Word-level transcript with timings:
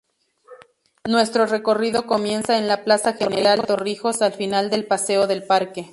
Nuestro 1.07 1.45
recorrido 1.45 2.07
comienza 2.07 2.57
en 2.57 2.67
la 2.67 2.83
Plaza 2.83 3.13
General 3.13 3.63
Torrijos, 3.67 4.23
al 4.23 4.33
final 4.33 4.71
del 4.71 4.87
Paseo 4.87 5.27
del 5.27 5.43
Parque. 5.43 5.89